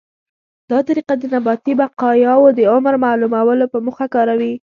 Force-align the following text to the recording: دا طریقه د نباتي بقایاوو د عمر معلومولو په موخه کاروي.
دا 0.69 0.79
طریقه 0.89 1.13
د 1.17 1.23
نباتي 1.33 1.73
بقایاوو 1.79 2.55
د 2.57 2.59
عمر 2.73 2.93
معلومولو 3.05 3.65
په 3.73 3.77
موخه 3.85 4.05
کاروي. 4.15 4.53